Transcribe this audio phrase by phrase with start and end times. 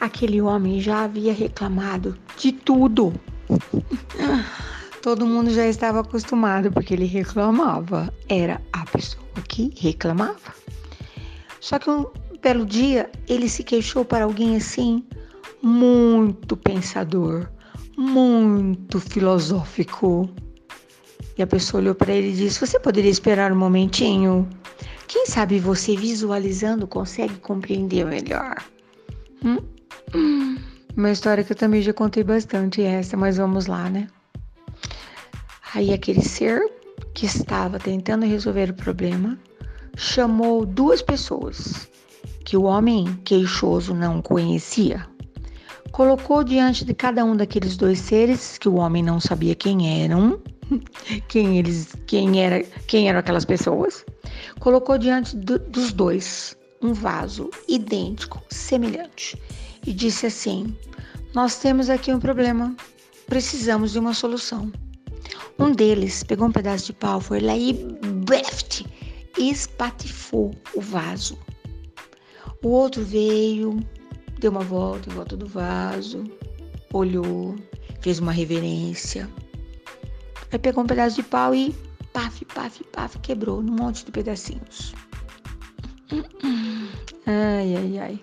[0.00, 3.12] aquele homem já havia reclamado de tudo.
[5.02, 8.12] Todo mundo já estava acostumado porque ele reclamava.
[8.28, 10.54] Era a pessoa que reclamava.
[11.60, 12.06] Só que um
[12.42, 15.04] belo dia ele se queixou para alguém assim,
[15.62, 17.48] muito pensador,
[17.96, 20.28] muito filosófico.
[21.38, 24.48] E a pessoa olhou para ele e disse: Você poderia esperar um momentinho?
[25.06, 28.56] Quem sabe você visualizando consegue compreender melhor?
[29.44, 29.58] Hum?
[30.96, 34.08] Uma história que eu também já contei bastante essa, mas vamos lá, né?
[35.74, 36.60] Aí aquele ser
[37.12, 39.38] que estava tentando resolver o problema
[39.96, 41.88] chamou duas pessoas
[42.44, 45.06] que o homem queixoso não conhecia.
[45.90, 50.40] Colocou diante de cada um daqueles dois seres que o homem não sabia quem eram,
[51.28, 54.04] quem eles, quem era, quem eram aquelas pessoas.
[54.60, 59.40] Colocou diante do, dos dois um vaso idêntico, semelhante,
[59.86, 60.76] e disse assim:
[61.34, 62.74] Nós temos aqui um problema,
[63.26, 64.70] precisamos de uma solução.
[65.58, 67.72] Um deles pegou um pedaço de pau, foi lá e
[68.26, 68.84] breft,
[69.38, 71.38] espatifou o vaso.
[72.62, 73.80] O outro veio,
[74.38, 76.24] deu uma volta em volta do vaso,
[76.92, 77.56] olhou,
[78.00, 79.30] fez uma reverência.
[80.52, 81.74] Aí pegou um pedaço de pau e
[82.12, 84.94] paf, paf, paf, quebrou num monte de pedacinhos.
[87.26, 88.22] Ai, ai, ai.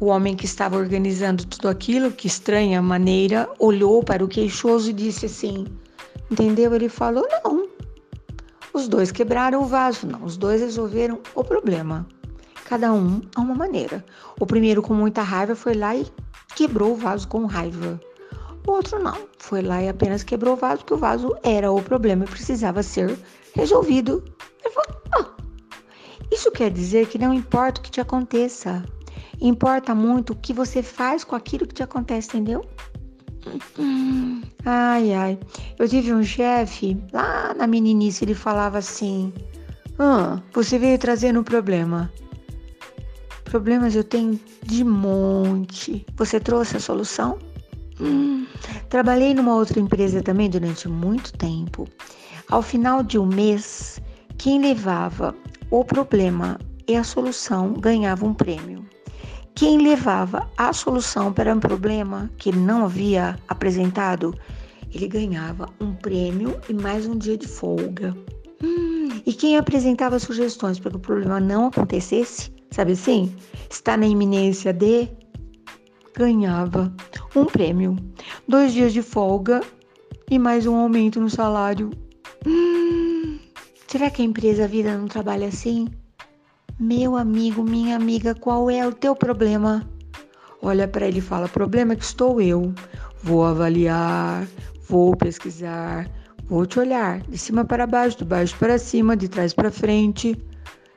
[0.00, 4.94] O homem que estava organizando tudo aquilo, que estranha maneira, olhou para o queixoso e
[4.94, 5.66] disse assim:
[6.30, 6.74] Entendeu?
[6.74, 7.68] Ele falou: Não.
[8.72, 10.24] Os dois quebraram o vaso, não.
[10.24, 12.06] Os dois resolveram o problema.
[12.64, 14.02] Cada um a uma maneira.
[14.40, 16.06] O primeiro, com muita raiva, foi lá e
[16.56, 18.00] quebrou o vaso com raiva.
[18.66, 19.18] O outro não.
[19.38, 22.82] Foi lá e apenas quebrou o vaso, porque o vaso era o problema e precisava
[22.82, 23.18] ser
[23.54, 24.24] resolvido.
[24.64, 26.34] Ele falou: oh.
[26.34, 28.82] Isso quer dizer que não importa o que te aconteça,
[29.40, 32.64] importa muito o que você faz com aquilo que te acontece, entendeu?
[34.64, 35.38] Ai, ai.
[35.78, 39.32] Eu tive um chefe, lá na meninice, ele falava assim:
[39.98, 42.10] ah, Você veio trazendo um problema.
[43.44, 46.06] Problemas eu tenho de monte.
[46.16, 47.38] Você trouxe a solução?
[48.00, 48.46] Hum.
[48.88, 51.88] Trabalhei numa outra empresa também durante muito tempo.
[52.48, 54.00] Ao final de um mês,
[54.38, 55.34] quem levava
[55.70, 58.69] o problema e a solução ganhava um prêmio.
[59.60, 64.34] Quem levava a solução para um problema que ele não havia apresentado,
[64.90, 68.16] ele ganhava um prêmio e mais um dia de folga.
[68.64, 73.36] Hum, e quem apresentava sugestões para que o problema não acontecesse, sabe assim?
[73.68, 75.10] Está na iminência de
[76.16, 76.90] ganhava
[77.36, 77.96] um prêmio,
[78.48, 79.60] dois dias de folga
[80.30, 81.90] e mais um aumento no salário.
[82.46, 83.38] Hum,
[83.86, 85.86] será que a empresa vida não trabalha assim?
[86.80, 89.86] Meu amigo, minha amiga, qual é o teu problema?
[90.62, 92.72] Olha para ele e fala: problema que estou eu.
[93.22, 94.48] Vou avaliar,
[94.88, 96.10] vou pesquisar,
[96.46, 100.34] vou te olhar de cima para baixo, de baixo para cima, de trás para frente,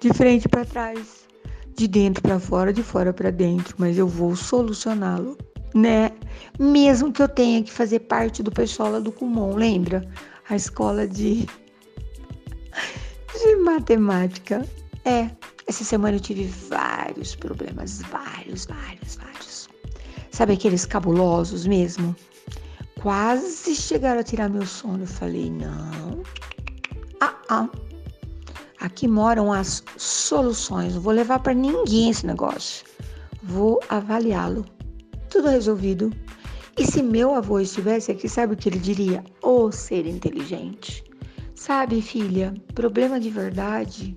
[0.00, 1.28] de frente para trás,
[1.76, 5.38] de dentro para fora, de fora para dentro, mas eu vou solucioná-lo,
[5.72, 6.10] né?
[6.58, 10.04] Mesmo que eu tenha que fazer parte do pessoal do Kumon, lembra?
[10.50, 11.46] A escola de
[13.32, 14.66] de matemática.
[15.04, 15.30] É,
[15.68, 19.68] essa semana eu tive vários problemas, vários, vários, vários.
[20.30, 22.16] Sabe aqueles cabulosos mesmo?
[23.02, 25.02] Quase chegaram a tirar meu sono.
[25.02, 26.22] Eu falei, não.
[27.20, 27.68] Ah, ah.
[28.80, 30.94] Aqui moram as soluções.
[30.94, 32.86] Não vou levar para ninguém esse negócio.
[33.42, 34.64] Vou avaliá-lo.
[35.28, 36.10] Tudo resolvido.
[36.78, 39.22] E se meu avô estivesse aqui, sabe o que ele diria?
[39.42, 41.04] Ô oh, ser inteligente.
[41.54, 44.16] Sabe, filha, problema de verdade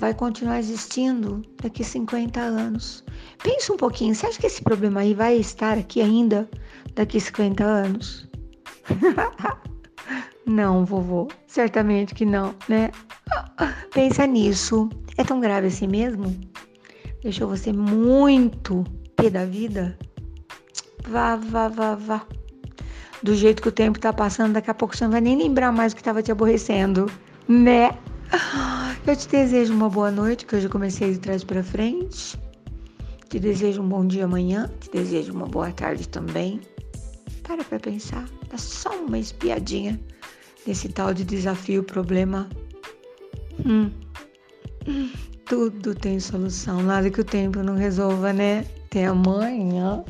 [0.00, 3.04] vai continuar existindo daqui 50 anos.
[3.42, 6.48] Pensa um pouquinho, você acha que esse problema aí vai estar aqui ainda
[6.94, 8.26] daqui 50 anos?
[10.46, 12.90] não, vovô, certamente que não, né?
[13.92, 14.88] Pensa nisso.
[15.18, 16.34] É tão grave assim mesmo?
[17.22, 18.82] Deixou você muito
[19.14, 19.98] pé da vida?
[21.06, 22.26] Vá, vá, vá, vá.
[23.22, 25.70] Do jeito que o tempo tá passando, daqui a pouco você não vai nem lembrar
[25.70, 27.04] mais o que tava te aborrecendo,
[27.46, 27.90] né?
[29.06, 32.38] Eu te desejo uma boa noite, que hoje eu comecei de trás para frente.
[33.28, 36.60] Te desejo um bom dia amanhã, te desejo uma boa tarde também.
[37.42, 39.98] Para para pensar, dá só uma espiadinha
[40.66, 42.48] nesse tal de desafio, problema.
[43.64, 43.90] Hum.
[45.46, 48.66] Tudo tem solução, nada que o tempo não resolva, né?
[48.84, 50.04] Até amanhã.